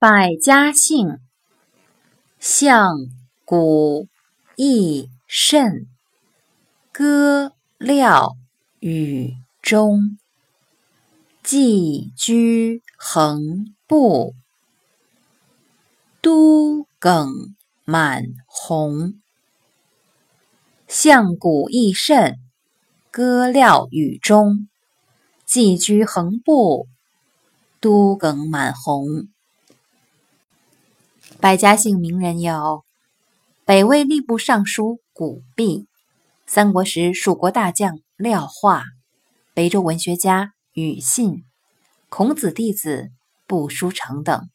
[0.00, 1.18] 百家姓：
[2.38, 2.96] 象、
[3.44, 4.08] 古、
[4.56, 5.88] 义、慎、
[6.90, 8.34] 歌、廖、
[8.78, 10.16] 与、钟。
[11.42, 14.34] 寄居横布，
[16.22, 17.54] 都耿
[17.84, 19.20] 满红。
[20.88, 22.38] 象、古、义、慎、
[23.10, 24.66] 歌、廖、与、钟。
[25.44, 26.88] 寄居横布，
[27.82, 29.28] 都耿满红。
[31.40, 32.84] 百家姓名人有：
[33.64, 35.86] 北魏吏部尚书古弼，
[36.46, 38.84] 三国时蜀国大将廖化，
[39.54, 41.44] 北周文学家庾信，
[42.10, 43.08] 孔子弟子
[43.46, 44.50] 步书成等。